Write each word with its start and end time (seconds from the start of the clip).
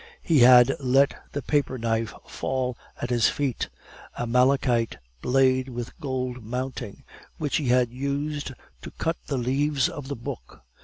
He 0.23 0.39
had 0.39 0.75
let 0.79 1.13
the 1.31 1.43
paper 1.43 1.77
knife 1.77 2.11
fall 2.25 2.75
at 2.99 3.11
his 3.11 3.29
feet, 3.29 3.69
a 4.17 4.25
malachite 4.25 4.97
blade 5.21 5.69
with 5.69 5.95
gold 5.99 6.43
mounting, 6.43 7.03
which 7.37 7.57
he 7.57 7.67
had 7.67 7.91
used 7.91 8.51
to 8.81 8.89
cut 8.89 9.17
the 9.27 9.37
leaves 9.37 9.87
of 9.87 10.07
the 10.07 10.15
book. 10.15 10.63